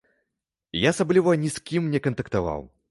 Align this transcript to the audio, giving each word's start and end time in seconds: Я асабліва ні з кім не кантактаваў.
Я 0.85 0.95
асабліва 0.97 1.37
ні 1.43 1.53
з 1.59 1.65
кім 1.71 1.83
не 1.97 2.05
кантактаваў. 2.09 2.61